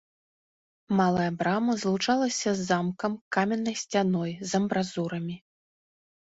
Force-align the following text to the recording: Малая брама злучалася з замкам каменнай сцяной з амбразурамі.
Малая 0.99 1.27
брама 1.41 1.75
злучалася 1.83 2.49
з 2.55 2.61
замкам 2.71 3.11
каменнай 3.39 3.79
сцяной 3.85 4.31
з 4.43 4.49
амбразурамі. 4.63 5.35